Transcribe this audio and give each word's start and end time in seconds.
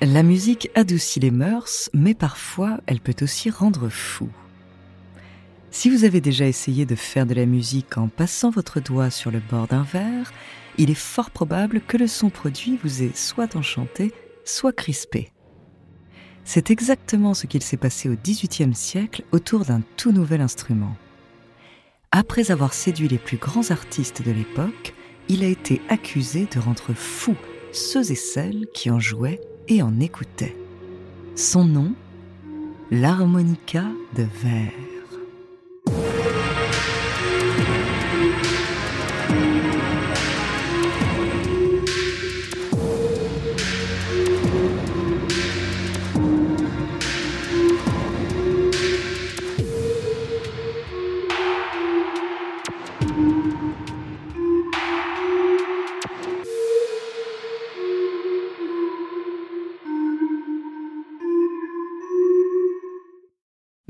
La 0.00 0.22
musique 0.22 0.70
adoucit 0.76 1.18
les 1.18 1.32
mœurs, 1.32 1.90
mais 1.92 2.14
parfois 2.14 2.78
elle 2.86 3.00
peut 3.00 3.16
aussi 3.20 3.50
rendre 3.50 3.88
fou. 3.88 4.28
Si 5.72 5.90
vous 5.90 6.04
avez 6.04 6.20
déjà 6.20 6.46
essayé 6.46 6.86
de 6.86 6.94
faire 6.94 7.26
de 7.26 7.34
la 7.34 7.46
musique 7.46 7.98
en 7.98 8.06
passant 8.06 8.50
votre 8.50 8.78
doigt 8.78 9.10
sur 9.10 9.32
le 9.32 9.40
bord 9.40 9.66
d'un 9.66 9.82
verre, 9.82 10.32
il 10.78 10.88
est 10.90 10.94
fort 10.94 11.32
probable 11.32 11.80
que 11.80 11.96
le 11.96 12.06
son 12.06 12.30
produit 12.30 12.78
vous 12.80 13.02
ait 13.02 13.10
soit 13.12 13.56
enchanté, 13.56 14.12
soit 14.44 14.72
crispé. 14.72 15.32
C'est 16.44 16.70
exactement 16.70 17.34
ce 17.34 17.48
qu'il 17.48 17.64
s'est 17.64 17.76
passé 17.76 18.08
au 18.08 18.14
XVIIIe 18.14 18.76
siècle 18.76 19.24
autour 19.32 19.64
d'un 19.64 19.82
tout 19.96 20.12
nouvel 20.12 20.42
instrument. 20.42 20.96
Après 22.12 22.52
avoir 22.52 22.72
séduit 22.72 23.08
les 23.08 23.18
plus 23.18 23.36
grands 23.36 23.72
artistes 23.72 24.22
de 24.22 24.30
l'époque, 24.30 24.94
il 25.28 25.42
a 25.42 25.48
été 25.48 25.82
accusé 25.88 26.46
de 26.54 26.60
rendre 26.60 26.94
fous 26.94 27.36
ceux 27.72 28.12
et 28.12 28.16
celles 28.16 28.66
qui 28.72 28.92
en 28.92 29.00
jouaient 29.00 29.40
et 29.68 29.82
en 29.82 30.00
écoutaient. 30.00 30.56
Son 31.36 31.64
nom 31.64 31.92
L'harmonica 32.90 33.84
de 34.16 34.26
verre. 34.42 34.97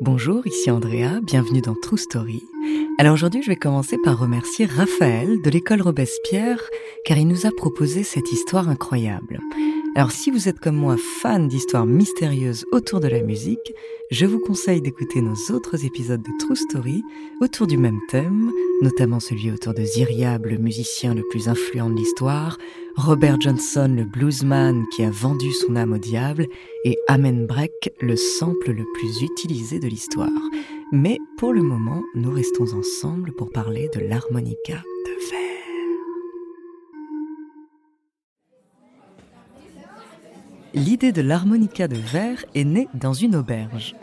Bonjour, 0.00 0.46
ici 0.46 0.70
Andrea, 0.70 1.20
bienvenue 1.22 1.60
dans 1.60 1.74
True 1.74 1.98
Story. 1.98 2.42
Alors 2.98 3.12
aujourd'hui, 3.12 3.42
je 3.42 3.50
vais 3.50 3.56
commencer 3.56 3.98
par 4.02 4.18
remercier 4.18 4.64
Raphaël 4.64 5.42
de 5.42 5.50
l'école 5.50 5.82
Robespierre 5.82 6.62
car 7.04 7.18
il 7.18 7.28
nous 7.28 7.44
a 7.44 7.50
proposé 7.50 8.02
cette 8.02 8.32
histoire 8.32 8.70
incroyable. 8.70 9.40
Alors 9.96 10.12
si 10.12 10.30
vous 10.30 10.48
êtes 10.48 10.60
comme 10.60 10.76
moi 10.76 10.96
fan 11.20 11.48
d'histoires 11.48 11.84
mystérieuses 11.84 12.64
autour 12.70 13.00
de 13.00 13.08
la 13.08 13.22
musique, 13.22 13.74
je 14.12 14.24
vous 14.24 14.38
conseille 14.38 14.80
d'écouter 14.80 15.20
nos 15.20 15.34
autres 15.52 15.84
épisodes 15.84 16.22
de 16.22 16.30
True 16.38 16.54
Story 16.54 17.02
autour 17.40 17.66
du 17.66 17.76
même 17.76 17.98
thème, 18.08 18.52
notamment 18.82 19.18
celui 19.18 19.50
autour 19.50 19.74
de 19.74 19.82
Zyriab, 19.82 20.46
le 20.46 20.58
musicien 20.58 21.12
le 21.12 21.24
plus 21.28 21.48
influent 21.48 21.90
de 21.90 21.96
l'histoire, 21.96 22.56
Robert 22.94 23.40
Johnson, 23.40 23.92
le 23.96 24.04
bluesman 24.04 24.84
qui 24.94 25.02
a 25.02 25.10
vendu 25.10 25.50
son 25.52 25.74
âme 25.74 25.94
au 25.94 25.98
diable, 25.98 26.46
et 26.84 26.96
Amen 27.08 27.46
Breck, 27.46 27.92
le 28.00 28.14
sample 28.14 28.70
le 28.70 28.84
plus 28.94 29.22
utilisé 29.22 29.80
de 29.80 29.88
l'histoire. 29.88 30.30
Mais 30.92 31.18
pour 31.36 31.52
le 31.52 31.62
moment, 31.62 32.02
nous 32.14 32.30
restons 32.30 32.72
ensemble 32.74 33.32
pour 33.32 33.50
parler 33.50 33.88
de 33.92 34.00
l'harmonica 34.00 34.84
L'idée 40.72 41.10
de 41.10 41.20
l'harmonica 41.20 41.88
de 41.88 41.96
verre 41.96 42.44
est 42.54 42.64
née 42.64 42.86
dans 42.94 43.12
une 43.12 43.34
auberge. 43.34 43.96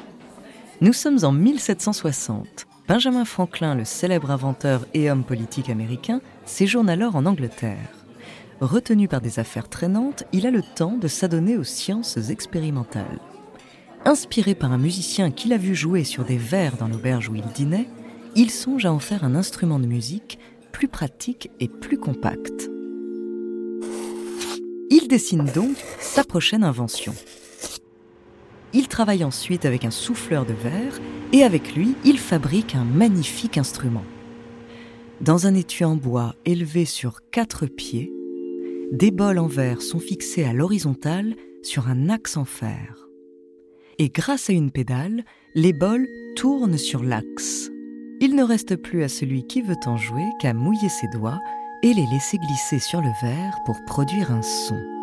Nous 0.82 0.92
sommes 0.92 1.20
en 1.24 1.32
1760. 1.32 2.68
Benjamin 2.90 3.24
Franklin, 3.24 3.74
le 3.74 3.86
célèbre 3.86 4.32
inventeur 4.32 4.86
et 4.94 5.10
homme 5.10 5.24
politique 5.24 5.70
américain, 5.70 6.20
séjourne 6.46 6.90
alors 6.90 7.16
en 7.16 7.26
Angleterre. 7.26 7.90
Retenu 8.60 9.08
par 9.08 9.22
des 9.22 9.40
affaires 9.40 9.70
traînantes, 9.70 10.26
il 10.34 10.46
a 10.46 10.52
le 10.52 10.62
temps 10.62 10.98
de 10.98 11.08
s'adonner 11.08 11.58
aux 11.58 11.64
sciences 11.64 12.18
expérimentales. 12.30 13.20
Inspiré 14.04 14.54
par 14.54 14.74
un 14.74 14.78
musicien 14.78 15.32
qu'il 15.32 15.54
a 15.54 15.58
vu 15.58 15.74
jouer 15.74 16.04
sur 16.04 16.26
des 16.26 16.38
verres 16.38 16.76
dans 16.76 16.90
l'auberge 16.90 17.30
où 17.30 17.36
il 17.36 17.48
dînait, 17.54 17.88
il 18.36 18.52
songe 18.52 18.86
à 18.86 18.92
en 18.92 19.00
faire 19.00 19.24
un 19.24 19.36
instrument 19.36 19.80
de 19.80 19.88
musique 19.88 20.38
plus 20.74 20.90
pratique 20.90 21.50
et 21.62 21.70
plus 21.70 21.98
compact. 21.98 22.70
Il 25.08 25.12
dessine 25.12 25.46
donc 25.56 25.78
sa 26.02 26.26
prochaine 26.26 26.66
invention. 26.66 27.16
Il 28.74 28.90
travaille 28.90 29.24
ensuite 29.24 29.64
avec 29.64 29.86
un 29.86 29.90
souffleur 29.90 30.46
de 30.46 30.52
verre 30.52 31.00
et 31.32 31.44
avec 31.44 31.76
lui, 31.76 31.96
il 32.04 32.20
fabrique 32.20 32.76
un 32.76 32.84
magnifique 32.84 33.58
instrument. 33.58 34.04
Dans 35.22 35.48
un 35.48 35.56
étui 35.56 35.86
en 35.86 35.96
bois 35.96 36.36
élevé 36.44 36.84
sur 36.84 37.22
quatre 37.32 37.68
pieds, 37.68 38.12
des 38.92 39.12
bols 39.12 39.40
en 39.40 39.48
verre 39.48 39.82
sont 39.82 40.02
fixés 40.02 40.44
à 40.44 40.52
l'horizontale 40.52 41.38
sur 41.64 41.88
un 41.88 42.10
axe 42.10 42.36
en 42.36 42.44
fer. 42.44 43.08
Et 44.00 44.10
grâce 44.10 44.50
à 44.50 44.54
une 44.54 44.72
pédale, 44.72 45.24
les 45.56 45.72
bols 45.72 46.10
tournent 46.36 46.78
sur 46.78 47.02
l'axe. 47.02 47.72
Il 48.20 48.36
ne 48.36 48.44
reste 48.44 48.76
plus 48.76 49.04
à 49.04 49.08
celui 49.08 49.48
qui 49.48 49.62
veut 49.62 49.80
en 49.86 49.96
jouer 49.96 50.26
qu'à 50.42 50.54
mouiller 50.54 50.90
ses 50.90 51.08
doigts 51.08 51.40
et 51.82 51.94
les 51.94 52.08
laisser 52.08 52.38
glisser 52.40 52.80
sur 52.80 53.00
le 53.00 53.12
verre 53.22 53.58
pour 53.66 53.78
produire 53.86 54.34
un 54.34 54.42
son. 54.42 54.97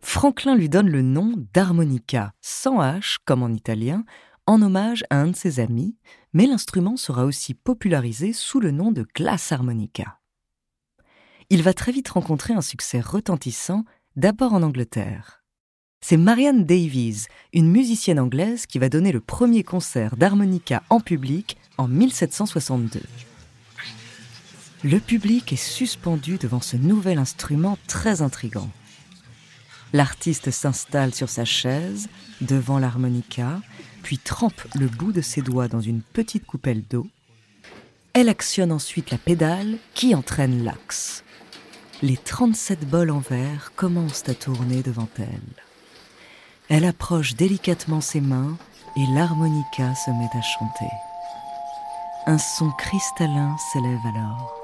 Franklin 0.00 0.56
lui 0.56 0.68
donne 0.68 0.88
le 0.88 1.02
nom 1.02 1.34
d'harmonica, 1.52 2.32
sans 2.40 2.80
H 2.80 3.16
comme 3.24 3.42
en 3.42 3.50
italien, 3.50 4.04
en 4.46 4.62
hommage 4.62 5.04
à 5.10 5.20
un 5.20 5.28
de 5.28 5.36
ses 5.36 5.60
amis, 5.60 5.96
mais 6.32 6.46
l'instrument 6.46 6.96
sera 6.96 7.24
aussi 7.24 7.54
popularisé 7.54 8.32
sous 8.32 8.60
le 8.60 8.70
nom 8.70 8.92
de 8.92 9.06
glass 9.14 9.52
harmonica. 9.52 10.18
Il 11.50 11.62
va 11.62 11.74
très 11.74 11.92
vite 11.92 12.08
rencontrer 12.08 12.54
un 12.54 12.60
succès 12.60 13.00
retentissant, 13.00 13.84
d'abord 14.16 14.54
en 14.54 14.62
Angleterre. 14.62 15.44
C'est 16.00 16.16
Marianne 16.16 16.64
Davies, 16.64 17.26
une 17.52 17.70
musicienne 17.70 18.18
anglaise, 18.18 18.66
qui 18.66 18.78
va 18.78 18.88
donner 18.88 19.12
le 19.12 19.20
premier 19.20 19.62
concert 19.62 20.16
d'harmonica 20.16 20.82
en 20.88 21.00
public 21.00 21.58
en 21.76 21.88
1762. 21.88 23.02
Le 24.82 24.98
public 24.98 25.52
est 25.52 25.56
suspendu 25.56 26.38
devant 26.38 26.62
ce 26.62 26.76
nouvel 26.76 27.18
instrument 27.18 27.76
très 27.86 28.22
intrigant. 28.22 28.70
L'artiste 29.92 30.50
s'installe 30.50 31.14
sur 31.14 31.28
sa 31.28 31.44
chaise, 31.44 32.08
devant 32.40 32.78
l'harmonica, 32.78 33.60
puis 34.02 34.18
trempe 34.18 34.62
le 34.78 34.86
bout 34.86 35.12
de 35.12 35.20
ses 35.20 35.42
doigts 35.42 35.68
dans 35.68 35.80
une 35.80 36.02
petite 36.02 36.46
coupelle 36.46 36.82
d'eau. 36.88 37.06
Elle 38.12 38.28
actionne 38.28 38.72
ensuite 38.72 39.10
la 39.10 39.18
pédale 39.18 39.78
qui 39.94 40.14
entraîne 40.14 40.64
l'axe. 40.64 41.24
Les 42.02 42.16
37 42.16 42.88
bols 42.88 43.10
en 43.10 43.18
verre 43.18 43.72
commencent 43.76 44.28
à 44.28 44.34
tourner 44.34 44.82
devant 44.82 45.08
elle. 45.18 45.62
Elle 46.68 46.84
approche 46.84 47.34
délicatement 47.34 48.00
ses 48.00 48.20
mains 48.20 48.56
et 48.96 49.04
l'harmonica 49.14 49.94
se 49.94 50.10
met 50.10 50.30
à 50.38 50.42
chanter. 50.42 50.90
Un 52.26 52.38
son 52.38 52.70
cristallin 52.72 53.56
s'élève 53.72 54.06
alors. 54.06 54.59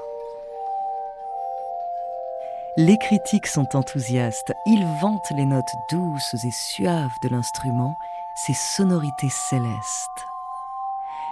Les 2.79 2.99
critiques 2.99 3.47
sont 3.47 3.75
enthousiastes, 3.75 4.53
ils 4.67 4.85
vantent 5.01 5.31
les 5.35 5.45
notes 5.45 5.65
douces 5.89 6.35
et 6.45 6.51
suaves 6.51 7.09
de 7.23 7.29
l'instrument, 7.29 7.97
ses 8.45 8.53
sonorités 8.53 9.29
célestes. 9.31 10.27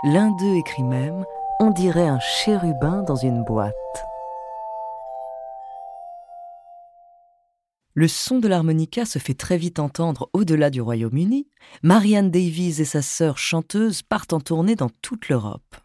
L'un 0.05 0.31
d'eux 0.31 0.55
écrit 0.55 0.81
même 0.81 1.23
On 1.59 1.69
dirait 1.69 2.07
un 2.07 2.19
chérubin 2.19 3.03
dans 3.03 3.15
une 3.15 3.43
boîte. 3.43 3.75
Le 7.93 8.07
son 8.07 8.39
de 8.39 8.47
l'harmonica 8.47 9.05
se 9.05 9.19
fait 9.19 9.35
très 9.35 9.59
vite 9.59 9.77
entendre 9.77 10.31
au-delà 10.33 10.71
du 10.71 10.81
Royaume-Uni. 10.81 11.47
Marianne 11.83 12.31
Davies 12.31 12.81
et 12.81 12.85
sa 12.85 13.03
sœur 13.03 13.37
chanteuse 13.37 14.01
partent 14.01 14.33
en 14.33 14.39
tournée 14.39 14.75
dans 14.75 14.89
toute 15.03 15.29
l'Europe. 15.29 15.75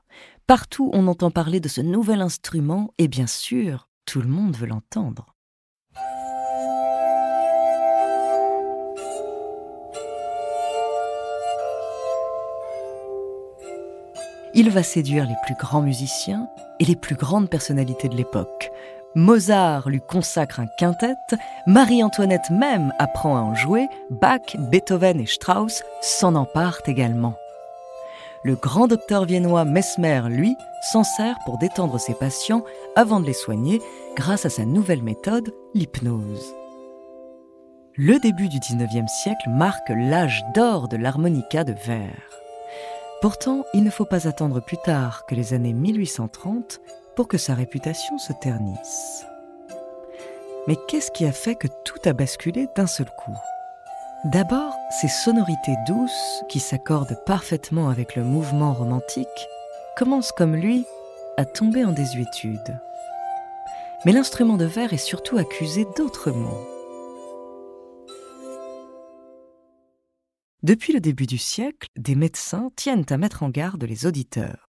Partout 0.46 0.90
on 0.94 1.06
entend 1.06 1.30
parler 1.30 1.60
de 1.60 1.68
ce 1.68 1.82
nouvel 1.82 2.22
instrument 2.22 2.94
et 2.96 3.08
bien 3.08 3.26
sûr, 3.26 3.90
tout 4.06 4.22
le 4.22 4.28
monde 4.28 4.56
veut 4.56 4.66
l'entendre. 4.66 5.34
Il 14.62 14.68
va 14.68 14.82
séduire 14.82 15.26
les 15.26 15.36
plus 15.42 15.54
grands 15.54 15.80
musiciens 15.80 16.46
et 16.80 16.84
les 16.84 16.94
plus 16.94 17.14
grandes 17.14 17.48
personnalités 17.48 18.10
de 18.10 18.14
l'époque. 18.14 18.70
Mozart 19.14 19.88
lui 19.88 20.02
consacre 20.02 20.60
un 20.60 20.66
quintet, 20.78 21.14
Marie-Antoinette 21.66 22.50
même 22.50 22.92
apprend 22.98 23.38
à 23.38 23.40
en 23.40 23.54
jouer, 23.54 23.88
Bach, 24.10 24.58
Beethoven 24.58 25.18
et 25.18 25.24
Strauss 25.24 25.82
s'en 26.02 26.34
emparent 26.34 26.82
également. 26.84 27.36
Le 28.44 28.54
grand 28.54 28.86
docteur 28.86 29.24
viennois 29.24 29.64
Mesmer, 29.64 30.24
lui, 30.28 30.54
s'en 30.92 31.04
sert 31.04 31.38
pour 31.46 31.56
détendre 31.56 31.98
ses 31.98 32.12
patients 32.12 32.62
avant 32.96 33.20
de 33.20 33.24
les 33.24 33.32
soigner 33.32 33.80
grâce 34.14 34.44
à 34.44 34.50
sa 34.50 34.66
nouvelle 34.66 35.02
méthode, 35.02 35.54
l'hypnose. 35.72 36.54
Le 37.96 38.18
début 38.18 38.50
du 38.50 38.58
XIXe 38.58 39.10
siècle 39.22 39.48
marque 39.48 39.88
l'âge 39.88 40.44
d'or 40.54 40.88
de 40.88 40.98
l'harmonica 40.98 41.64
de 41.64 41.72
verre. 41.72 42.40
Pourtant, 43.20 43.64
il 43.74 43.84
ne 43.84 43.90
faut 43.90 44.06
pas 44.06 44.26
attendre 44.26 44.60
plus 44.60 44.78
tard 44.78 45.26
que 45.26 45.34
les 45.34 45.52
années 45.52 45.74
1830 45.74 46.80
pour 47.14 47.28
que 47.28 47.36
sa 47.36 47.54
réputation 47.54 48.16
se 48.16 48.32
ternisse. 48.32 49.26
Mais 50.66 50.76
qu'est-ce 50.88 51.10
qui 51.10 51.26
a 51.26 51.32
fait 51.32 51.54
que 51.54 51.68
tout 51.84 51.98
a 52.06 52.14
basculé 52.14 52.66
d'un 52.74 52.86
seul 52.86 53.10
coup? 53.18 53.36
D'abord, 54.24 54.72
ces 55.02 55.08
sonorités 55.08 55.76
douces, 55.86 56.44
qui 56.48 56.60
s'accordent 56.60 57.18
parfaitement 57.26 57.90
avec 57.90 58.16
le 58.16 58.24
mouvement 58.24 58.72
romantique, 58.72 59.26
commencent 59.98 60.32
comme 60.32 60.56
lui 60.56 60.86
à 61.36 61.44
tomber 61.44 61.84
en 61.84 61.92
désuétude. 61.92 62.80
Mais 64.06 64.12
l'instrument 64.12 64.56
de 64.56 64.64
verre 64.64 64.94
est 64.94 64.98
surtout 64.98 65.36
accusé 65.36 65.86
d'autres 65.94 66.30
mots. 66.30 66.79
Depuis 70.62 70.92
le 70.92 71.00
début 71.00 71.26
du 71.26 71.38
siècle, 71.38 71.88
des 71.96 72.14
médecins 72.14 72.70
tiennent 72.76 73.06
à 73.08 73.16
mettre 73.16 73.42
en 73.42 73.48
garde 73.48 73.82
les 73.84 74.04
auditeurs. 74.04 74.66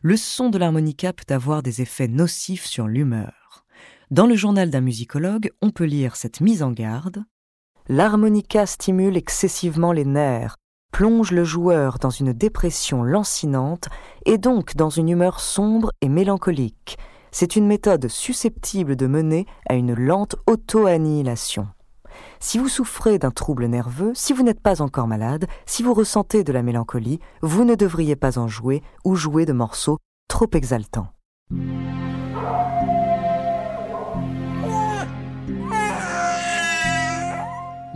Le 0.00 0.16
son 0.16 0.48
de 0.48 0.56
l'harmonica 0.56 1.12
peut 1.12 1.34
avoir 1.34 1.62
des 1.62 1.82
effets 1.82 2.08
nocifs 2.08 2.64
sur 2.64 2.88
l'humeur. 2.88 3.66
Dans 4.10 4.26
le 4.26 4.36
journal 4.36 4.70
d'un 4.70 4.80
musicologue, 4.80 5.50
on 5.60 5.70
peut 5.70 5.84
lire 5.84 6.16
cette 6.16 6.40
mise 6.40 6.62
en 6.62 6.72
garde. 6.72 7.24
L'harmonica 7.88 8.64
stimule 8.64 9.18
excessivement 9.18 9.92
les 9.92 10.06
nerfs, 10.06 10.56
plonge 10.92 11.30
le 11.30 11.44
joueur 11.44 11.98
dans 11.98 12.10
une 12.10 12.32
dépression 12.32 13.02
lancinante 13.02 13.88
et 14.24 14.38
donc 14.38 14.76
dans 14.76 14.90
une 14.90 15.10
humeur 15.10 15.40
sombre 15.40 15.92
et 16.00 16.08
mélancolique. 16.08 16.96
C'est 17.32 17.54
une 17.54 17.66
méthode 17.66 18.08
susceptible 18.08 18.96
de 18.96 19.06
mener 19.06 19.44
à 19.68 19.74
une 19.74 19.92
lente 19.92 20.36
auto-annihilation. 20.46 21.68
Si 22.40 22.58
vous 22.58 22.68
souffrez 22.68 23.18
d'un 23.18 23.30
trouble 23.30 23.66
nerveux, 23.66 24.12
si 24.14 24.32
vous 24.32 24.42
n'êtes 24.42 24.60
pas 24.60 24.80
encore 24.80 25.06
malade, 25.06 25.46
si 25.66 25.82
vous 25.82 25.94
ressentez 25.94 26.44
de 26.44 26.52
la 26.52 26.62
mélancolie, 26.62 27.20
vous 27.42 27.64
ne 27.64 27.74
devriez 27.74 28.16
pas 28.16 28.38
en 28.38 28.48
jouer 28.48 28.82
ou 29.04 29.16
jouer 29.16 29.46
de 29.46 29.52
morceaux 29.52 29.98
trop 30.28 30.48
exaltants. 30.52 31.08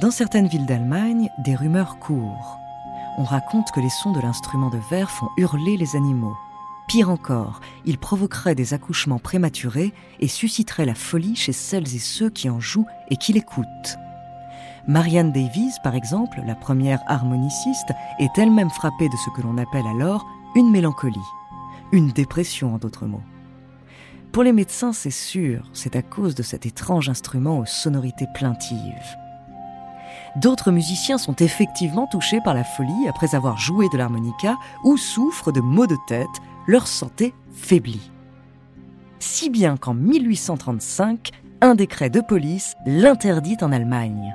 Dans 0.00 0.10
certaines 0.10 0.48
villes 0.48 0.66
d'Allemagne, 0.66 1.28
des 1.44 1.54
rumeurs 1.54 2.00
courent. 2.00 2.58
On 3.18 3.24
raconte 3.24 3.70
que 3.70 3.78
les 3.78 3.90
sons 3.90 4.12
de 4.12 4.20
l'instrument 4.20 4.70
de 4.70 4.78
verre 4.90 5.10
font 5.10 5.28
hurler 5.36 5.76
les 5.76 5.94
animaux. 5.94 6.34
Pire 6.88 7.08
encore, 7.08 7.60
ils 7.84 7.98
provoqueraient 7.98 8.54
des 8.54 8.74
accouchements 8.74 9.20
prématurés 9.20 9.92
et 10.18 10.28
susciteraient 10.28 10.86
la 10.86 10.94
folie 10.94 11.36
chez 11.36 11.52
celles 11.52 11.94
et 11.94 12.00
ceux 12.00 12.30
qui 12.30 12.50
en 12.50 12.58
jouent 12.58 12.86
et 13.10 13.16
qui 13.16 13.32
l'écoutent. 13.32 13.96
Marianne 14.88 15.30
Davies, 15.30 15.74
par 15.84 15.94
exemple, 15.94 16.42
la 16.44 16.54
première 16.54 17.02
harmoniciste, 17.06 17.92
est 18.18 18.36
elle-même 18.36 18.70
frappée 18.70 19.08
de 19.08 19.16
ce 19.16 19.30
que 19.30 19.42
l'on 19.42 19.58
appelle 19.58 19.86
alors 19.86 20.26
une 20.56 20.70
mélancolie, 20.70 21.18
une 21.92 22.08
dépression 22.08 22.74
en 22.74 22.78
d'autres 22.78 23.06
mots. 23.06 23.22
Pour 24.32 24.42
les 24.42 24.52
médecins, 24.52 24.92
c'est 24.92 25.10
sûr, 25.10 25.68
c'est 25.72 25.94
à 25.94 26.02
cause 26.02 26.34
de 26.34 26.42
cet 26.42 26.66
étrange 26.66 27.08
instrument 27.08 27.58
aux 27.58 27.66
sonorités 27.66 28.26
plaintives. 28.34 29.16
D'autres 30.36 30.72
musiciens 30.72 31.18
sont 31.18 31.36
effectivement 31.36 32.06
touchés 32.06 32.40
par 32.42 32.54
la 32.54 32.64
folie 32.64 33.08
après 33.08 33.34
avoir 33.34 33.58
joué 33.58 33.88
de 33.92 33.98
l'harmonica 33.98 34.56
ou 34.82 34.96
souffrent 34.96 35.52
de 35.52 35.60
maux 35.60 35.86
de 35.86 35.98
tête, 36.08 36.26
leur 36.66 36.88
santé 36.88 37.34
faiblit. 37.52 38.10
Si 39.18 39.50
bien 39.50 39.76
qu'en 39.76 39.94
1835, 39.94 41.30
un 41.60 41.74
décret 41.74 42.10
de 42.10 42.20
police 42.20 42.74
l'interdit 42.86 43.58
en 43.60 43.70
Allemagne. 43.70 44.34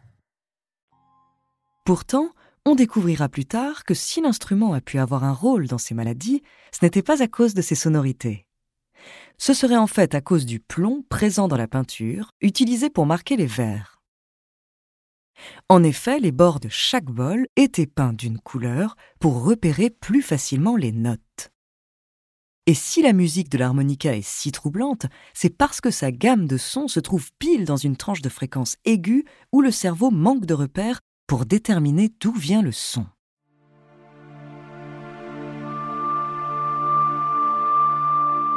Pourtant, 1.83 2.29
on 2.65 2.75
découvrira 2.75 3.27
plus 3.27 3.45
tard 3.45 3.83
que 3.85 3.95
si 3.95 4.21
l'instrument 4.21 4.73
a 4.73 4.81
pu 4.81 4.99
avoir 4.99 5.23
un 5.23 5.33
rôle 5.33 5.67
dans 5.67 5.79
ces 5.79 5.95
maladies, 5.95 6.43
ce 6.71 6.85
n'était 6.85 7.01
pas 7.01 7.23
à 7.23 7.27
cause 7.27 7.55
de 7.55 7.61
ses 7.61 7.75
sonorités. 7.75 8.45
Ce 9.39 9.55
serait 9.55 9.77
en 9.77 9.87
fait 9.87 10.13
à 10.13 10.21
cause 10.21 10.45
du 10.45 10.59
plomb 10.59 11.03
présent 11.09 11.47
dans 11.47 11.57
la 11.57 11.67
peinture, 11.67 12.31
utilisé 12.39 12.91
pour 12.91 13.07
marquer 13.07 13.35
les 13.35 13.47
vers. 13.47 13.99
En 15.69 15.83
effet, 15.83 16.19
les 16.19 16.31
bords 16.31 16.59
de 16.59 16.69
chaque 16.69 17.05
bol 17.05 17.47
étaient 17.55 17.87
peints 17.87 18.13
d'une 18.13 18.39
couleur 18.39 18.95
pour 19.19 19.43
repérer 19.43 19.89
plus 19.89 20.21
facilement 20.21 20.75
les 20.75 20.91
notes. 20.91 21.49
Et 22.67 22.75
si 22.75 23.01
la 23.01 23.11
musique 23.11 23.49
de 23.49 23.57
l'harmonica 23.57 24.15
est 24.15 24.21
si 24.21 24.51
troublante, 24.51 25.07
c'est 25.33 25.57
parce 25.57 25.81
que 25.81 25.89
sa 25.89 26.11
gamme 26.11 26.45
de 26.45 26.57
sons 26.57 26.87
se 26.87 26.99
trouve 26.99 27.31
pile 27.39 27.65
dans 27.65 27.75
une 27.75 27.97
tranche 27.97 28.21
de 28.21 28.29
fréquence 28.29 28.75
aiguë 28.85 29.25
où 29.51 29.61
le 29.61 29.71
cerveau 29.71 30.11
manque 30.11 30.45
de 30.45 30.53
repères 30.53 31.01
pour 31.27 31.45
déterminer 31.45 32.11
d'où 32.19 32.33
vient 32.33 32.61
le 32.61 32.71
son. 32.71 33.05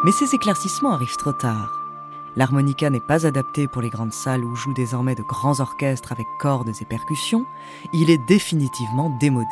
Mais 0.04 0.12
ces 0.12 0.34
éclaircissements 0.34 0.92
arrivent 0.92 1.16
trop 1.16 1.32
tard. 1.32 1.80
L'harmonica 2.36 2.90
n'est 2.90 3.00
pas 3.00 3.26
adapté 3.26 3.68
pour 3.68 3.80
les 3.80 3.90
grandes 3.90 4.12
salles 4.12 4.44
où 4.44 4.54
jouent 4.54 4.74
désormais 4.74 5.14
de 5.14 5.22
grands 5.22 5.60
orchestres 5.60 6.12
avec 6.12 6.26
cordes 6.40 6.68
et 6.80 6.84
percussions, 6.84 7.46
il 7.92 8.10
est 8.10 8.20
définitivement 8.26 9.16
démodé. 9.20 9.46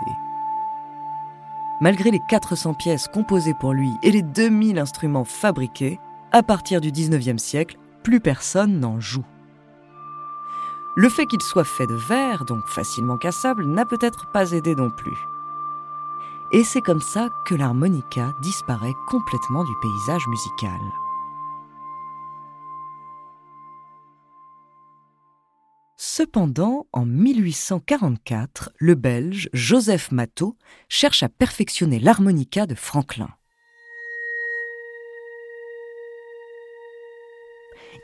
Malgré 1.80 2.10
les 2.10 2.20
400 2.28 2.74
pièces 2.74 3.08
composées 3.08 3.54
pour 3.54 3.72
lui 3.72 3.90
et 4.02 4.10
les 4.10 4.22
2000 4.22 4.78
instruments 4.78 5.24
fabriqués, 5.24 6.00
à 6.32 6.42
partir 6.42 6.80
du 6.80 6.90
19e 6.90 7.38
siècle, 7.38 7.78
plus 8.02 8.20
personne 8.20 8.78
n'en 8.78 9.00
joue. 9.00 9.24
Le 10.94 11.08
fait 11.08 11.26
qu'il 11.26 11.40
soit 11.40 11.64
fait 11.64 11.86
de 11.86 11.94
verre, 11.94 12.44
donc 12.44 12.66
facilement 12.66 13.16
cassable, 13.16 13.64
n'a 13.64 13.86
peut-être 13.86 14.30
pas 14.30 14.52
aidé 14.52 14.74
non 14.74 14.90
plus. 14.90 15.16
Et 16.52 16.64
c'est 16.64 16.82
comme 16.82 17.00
ça 17.00 17.30
que 17.46 17.54
l'harmonica 17.54 18.34
disparaît 18.42 18.92
complètement 19.08 19.64
du 19.64 19.72
paysage 19.80 20.26
musical. 20.28 20.80
Cependant, 25.96 26.86
en 26.92 27.06
1844, 27.06 28.72
le 28.76 28.94
Belge 28.94 29.48
Joseph 29.54 30.12
Matteau 30.12 30.58
cherche 30.90 31.22
à 31.22 31.30
perfectionner 31.30 32.00
l'harmonica 32.00 32.66
de 32.66 32.74
Franklin. 32.74 33.30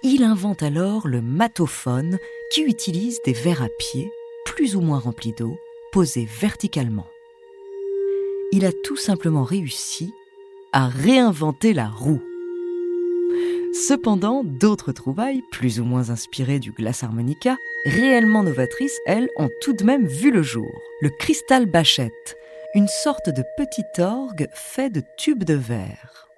Il 0.05 0.23
invente 0.23 0.63
alors 0.63 1.09
le 1.09 1.21
matophone 1.21 2.19
qui 2.53 2.63
utilise 2.63 3.21
des 3.25 3.33
verres 3.33 3.63
à 3.63 3.69
pied, 3.69 4.13
plus 4.45 4.77
ou 4.77 4.81
moins 4.81 5.01
remplis 5.01 5.33
d'eau, 5.33 5.59
posés 5.91 6.29
verticalement. 6.41 7.07
Il 8.53 8.65
a 8.65 8.73
tout 8.85 8.97
simplement 8.97 9.43
réussi 9.43 10.13
à 10.73 10.87
réinventer 10.87 11.73
la 11.73 11.89
roue. 11.89 12.23
Cependant, 13.73 14.43
d'autres 14.45 14.93
trouvailles, 14.93 15.43
plus 15.51 15.81
ou 15.81 15.85
moins 15.85 16.11
inspirées 16.11 16.61
du 16.61 16.71
glace 16.71 17.03
harmonica, 17.03 17.57
réellement 17.85 18.43
novatrices, 18.43 18.99
elles, 19.05 19.29
ont 19.37 19.51
tout 19.61 19.73
de 19.73 19.85
même 19.85 20.07
vu 20.07 20.31
le 20.31 20.43
jour. 20.43 20.71
Le 21.01 21.11
cristal 21.11 21.67
bachette, 21.67 22.37
une 22.75 22.89
sorte 22.89 23.31
de 23.31 23.43
petit 23.57 23.85
orgue 23.99 24.49
fait 24.53 24.91
de 24.91 25.03
tubes 25.17 25.45
de 25.45 25.55
verre. 25.55 26.29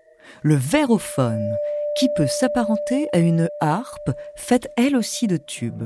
Le 0.43 0.55
verrophone, 0.55 1.55
qui 2.01 2.09
peut 2.09 2.27
s'apparenter 2.27 3.09
à 3.13 3.19
une 3.19 3.51
harpe 3.61 4.11
faite 4.35 4.69
elle 4.79 4.97
aussi 4.97 5.27
de 5.27 5.37
tubes. 5.37 5.83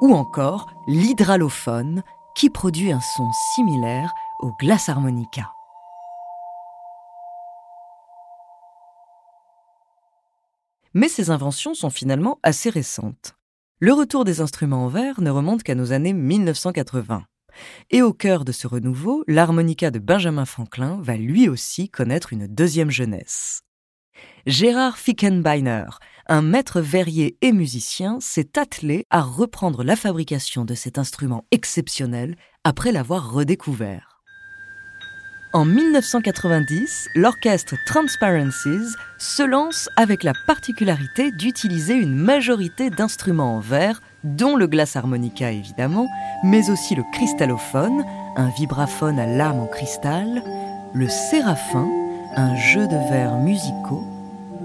Ou 0.00 0.14
encore 0.14 0.70
l'hydralophone, 0.86 2.02
qui 2.34 2.48
produit 2.48 2.92
un 2.92 3.00
son 3.02 3.30
similaire 3.54 4.14
au 4.40 4.52
glace 4.58 4.88
harmonica. 4.88 5.52
Mais 10.94 11.08
ces 11.10 11.28
inventions 11.28 11.74
sont 11.74 11.90
finalement 11.90 12.38
assez 12.42 12.70
récentes. 12.70 13.34
Le 13.80 13.92
retour 13.92 14.24
des 14.24 14.40
instruments 14.40 14.86
en 14.86 14.88
verre 14.88 15.20
ne 15.20 15.30
remonte 15.30 15.62
qu'à 15.62 15.74
nos 15.74 15.92
années 15.92 16.14
1980. 16.14 17.22
Et 17.90 18.02
au 18.02 18.12
cœur 18.12 18.44
de 18.44 18.52
ce 18.52 18.66
renouveau, 18.66 19.24
l'harmonica 19.26 19.90
de 19.90 19.98
Benjamin 19.98 20.44
Franklin 20.44 20.98
va 21.02 21.16
lui 21.16 21.48
aussi 21.48 21.88
connaître 21.88 22.32
une 22.32 22.46
deuxième 22.46 22.90
jeunesse. 22.90 23.62
Gérard 24.46 24.98
Fickenbeiner, 24.98 25.86
un 26.26 26.42
maître 26.42 26.80
verrier 26.80 27.36
et 27.42 27.52
musicien, 27.52 28.18
s'est 28.20 28.58
attelé 28.58 29.04
à 29.10 29.20
reprendre 29.22 29.84
la 29.84 29.96
fabrication 29.96 30.64
de 30.64 30.74
cet 30.74 30.98
instrument 30.98 31.44
exceptionnel 31.50 32.36
après 32.64 32.92
l'avoir 32.92 33.32
redécouvert. 33.32 34.18
En 35.54 35.64
1990, 35.64 37.08
l'orchestre 37.14 37.74
Transparencies 37.86 38.94
se 39.16 39.42
lance 39.42 39.88
avec 39.96 40.22
la 40.22 40.34
particularité 40.46 41.30
d'utiliser 41.32 41.94
une 41.94 42.14
majorité 42.14 42.90
d'instruments 42.90 43.56
en 43.56 43.60
verre, 43.60 44.02
dont 44.24 44.56
le 44.56 44.66
glace 44.66 44.96
harmonica 44.96 45.50
évidemment, 45.52 46.08
mais 46.44 46.70
aussi 46.70 46.94
le 46.94 47.04
cristallophone, 47.12 48.04
un 48.36 48.48
vibraphone 48.50 49.18
à 49.18 49.26
lame 49.26 49.60
en 49.60 49.66
cristal, 49.66 50.42
le 50.92 51.08
séraphin, 51.08 51.88
un 52.36 52.56
jeu 52.56 52.86
de 52.86 53.10
verres 53.10 53.38
musicaux, 53.38 54.04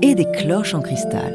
et 0.02 0.16
des 0.16 0.30
cloches 0.32 0.74
en 0.74 0.82
cristal. 0.82 1.34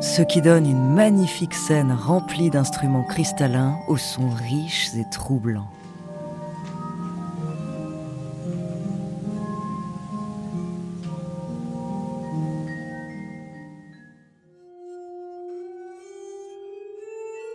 Ce 0.00 0.22
qui 0.22 0.40
donne 0.40 0.66
une 0.66 0.94
magnifique 0.94 1.54
scène 1.54 1.92
remplie 1.92 2.50
d'instruments 2.50 3.04
cristallins 3.04 3.76
aux 3.86 3.96
sons 3.96 4.30
riches 4.30 4.94
et 4.96 5.04
troublants. 5.10 5.70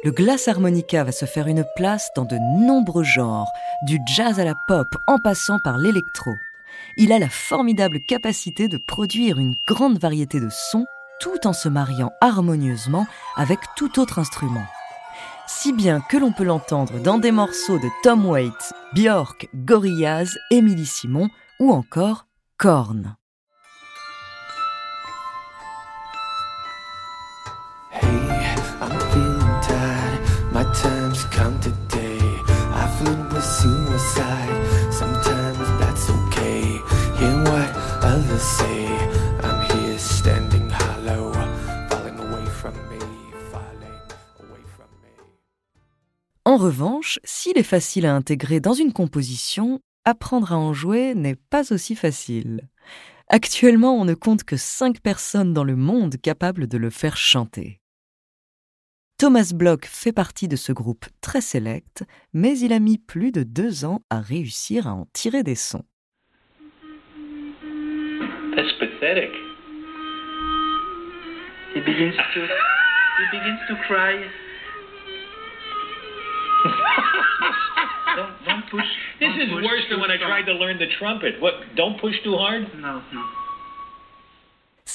Le 0.08 0.14
glace 0.14 0.48
harmonica 0.48 1.04
va 1.04 1.12
se 1.12 1.26
faire 1.26 1.48
une 1.48 1.66
place 1.76 2.12
dans 2.16 2.24
de 2.24 2.38
nombreux 2.38 3.04
genres, 3.04 3.52
du 3.82 4.00
jazz 4.16 4.40
à 4.40 4.46
la 4.46 4.56
pop 4.66 4.88
en 5.06 5.18
passant 5.18 5.60
par 5.60 5.78
l'électro. 5.78 6.32
Il 6.96 7.12
a 7.12 7.20
la 7.20 7.28
formidable 7.28 8.00
capacité 8.08 8.70
de 8.70 8.78
produire 8.78 9.38
une 9.38 9.56
grande 9.68 10.00
variété 10.00 10.40
de 10.40 10.48
sons 10.50 10.86
tout 11.20 11.46
en 11.46 11.52
se 11.52 11.68
mariant 11.68 12.14
harmonieusement 12.22 13.06
avec 13.36 13.60
tout 13.76 14.00
autre 14.00 14.18
instrument. 14.18 14.66
Si 15.46 15.74
bien 15.74 16.00
que 16.00 16.16
l'on 16.16 16.32
peut 16.32 16.46
l'entendre 16.46 17.02
dans 17.02 17.18
des 17.18 17.34
morceaux 17.34 17.78
de 17.78 17.90
Tom 18.02 18.28
Waits, 18.28 18.74
Björk, 18.94 19.50
Gorillaz, 19.56 20.38
Émilie 20.52 20.86
Simon 20.86 21.30
ou 21.60 21.74
encore 21.74 22.28
Korn. 22.58 23.17
En 46.48 46.56
revanche, 46.56 47.20
s'il 47.24 47.58
est 47.58 47.62
facile 47.64 48.06
à 48.06 48.16
intégrer 48.16 48.60
dans 48.60 48.74
une 48.74 48.94
composition, 48.94 49.80
apprendre 50.06 50.54
à 50.54 50.58
en 50.58 50.74
jouer 50.74 51.14
n'est 51.14 51.36
pas 51.36 51.72
aussi 51.72 51.94
facile. 51.94 52.70
Actuellement, 53.28 53.94
on 54.00 54.06
ne 54.06 54.14
compte 54.14 54.44
que 54.44 54.58
5 54.58 55.02
personnes 55.02 55.54
dans 55.54 55.66
le 55.66 55.76
monde 55.76 56.16
capables 56.16 56.68
de 56.68 56.78
le 56.78 56.90
faire 56.90 57.18
chanter. 57.18 57.82
Thomas 59.20 59.52
Bloch 59.52 59.86
fait 59.86 60.12
partie 60.12 60.48
de 60.48 60.56
ce 60.56 60.72
groupe 60.72 61.06
très 61.22 61.42
sélect, 61.42 62.04
mais 62.36 62.60
il 62.60 62.72
a 62.72 62.78
mis 62.78 63.00
plus 63.00 63.32
de 63.32 63.42
deux 63.42 63.84
ans 63.84 64.02
à 64.12 64.22
réussir 64.22 64.86
à 64.86 64.92
en 64.92 65.08
tirer 65.12 65.42
des 65.42 65.56
sons. 65.56 65.84
That's 68.56 68.72
pathetic. 68.80 69.32
He 71.74 71.82
begins 71.82 72.14
to 72.14 72.42
he 72.42 73.26
begins 73.32 73.60
to 73.68 73.76
cry. 73.88 74.22
don't, 78.16 78.30
don't 78.46 78.70
push. 78.70 78.86
This 79.20 79.30
don't 79.30 79.42
is 79.42 79.50
push 79.50 79.64
worse 79.64 79.90
than 79.90 80.00
when 80.00 80.12
I 80.12 80.18
tried 80.18 80.46
to 80.46 80.54
learn 80.54 80.78
the 80.78 80.90
trumpet. 81.00 81.42
What? 81.42 81.76
Don't 81.76 82.00
push 82.00 82.22
too 82.24 82.38
hard? 82.38 82.68
No, 82.80 83.02
no. 83.12 83.37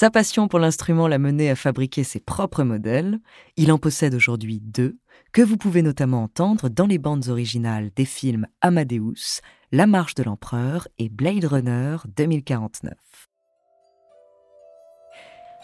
Sa 0.02 0.10
passion 0.10 0.48
pour 0.48 0.58
l'instrument 0.58 1.06
l'a 1.06 1.20
mené 1.20 1.48
à 1.48 1.54
fabriquer 1.54 2.02
ses 2.02 2.18
propres 2.18 2.64
modèles. 2.64 3.20
Il 3.56 3.70
en 3.70 3.78
possède 3.78 4.16
aujourd'hui 4.16 4.58
deux, 4.60 4.98
que 5.32 5.42
vous 5.42 5.56
pouvez 5.56 5.80
notamment 5.80 6.24
entendre 6.24 6.68
dans 6.68 6.88
les 6.88 6.98
bandes 6.98 7.28
originales 7.28 7.92
des 7.94 8.04
films 8.04 8.48
Amadeus, 8.62 9.40
La 9.70 9.86
Marche 9.86 10.16
de 10.16 10.24
l'Empereur 10.24 10.88
et 10.98 11.08
Blade 11.08 11.44
Runner 11.44 11.98
2049. 12.16 12.94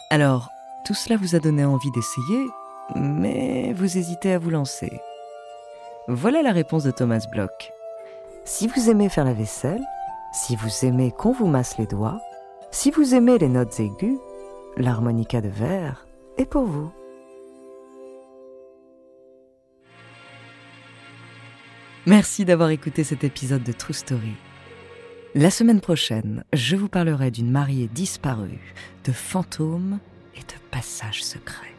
Alors, 0.09 0.47
tout 0.85 0.93
cela 0.93 1.17
vous 1.17 1.35
a 1.35 1.39
donné 1.39 1.65
envie 1.65 1.91
d'essayer, 1.91 2.47
mais 2.95 3.73
vous 3.73 3.97
hésitez 3.97 4.31
à 4.31 4.39
vous 4.39 4.51
lancer. 4.51 5.01
Voilà 6.07 6.41
la 6.41 6.53
réponse 6.53 6.85
de 6.85 6.91
Thomas 6.91 7.27
Bloch. 7.29 7.73
Si 8.45 8.67
vous 8.67 8.89
aimez 8.89 9.09
faire 9.09 9.25
la 9.25 9.33
vaisselle, 9.33 9.83
si 10.31 10.55
vous 10.55 10.85
aimez 10.85 11.11
qu'on 11.11 11.33
vous 11.33 11.47
masse 11.47 11.77
les 11.77 11.87
doigts, 11.87 12.21
si 12.71 12.89
vous 12.89 13.15
aimez 13.15 13.37
les 13.37 13.49
notes 13.49 13.77
aiguës, 13.81 14.17
l'harmonica 14.77 15.41
de 15.41 15.49
verre 15.49 16.07
est 16.37 16.45
pour 16.45 16.65
vous. 16.65 16.91
Merci 22.05 22.45
d'avoir 22.45 22.69
écouté 22.69 23.03
cet 23.03 23.23
épisode 23.23 23.63
de 23.63 23.71
True 23.71 23.93
Story. 23.93 24.33
La 25.35 25.51
semaine 25.51 25.81
prochaine, 25.81 26.43
je 26.53 26.75
vous 26.75 26.89
parlerai 26.89 27.29
d'une 27.29 27.51
mariée 27.51 27.87
disparue, 27.87 28.73
de 29.05 29.11
fantômes 29.11 29.99
et 30.35 30.39
de 30.39 30.59
passages 30.71 31.23
secrets. 31.23 31.75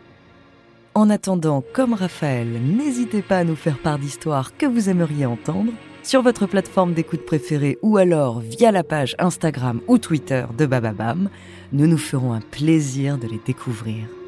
En 0.95 1.11
attendant, 1.11 1.65
comme 1.73 1.95
Raphaël, 1.95 2.49
n'hésitez 2.63 3.23
pas 3.23 3.39
à 3.39 3.45
nous 3.45 3.57
faire 3.57 3.79
part 3.79 3.99
d'histoires 3.99 4.57
que 4.57 4.67
vous 4.67 4.89
aimeriez 4.89 5.27
entendre 5.27 5.73
sur 6.03 6.23
votre 6.23 6.47
plateforme 6.47 6.93
d'écoute 6.93 7.25
préférée 7.25 7.79
ou 7.83 7.97
alors 7.97 8.41
via 8.41 8.73
la 8.73 8.85
page 8.85 9.15
Instagram 9.19 9.81
ou 9.89 9.99
Twitter 9.99 10.45
de 10.57 10.67
Bababam. 10.67 11.31
Nous 11.73 11.87
nous 11.87 11.99
ferons 11.99 12.33
un 12.33 12.41
plaisir 12.41 13.19
de 13.19 13.27
les 13.27 13.41
découvrir. 13.45 14.20